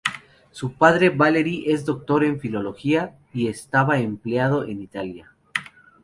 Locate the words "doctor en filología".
1.85-3.15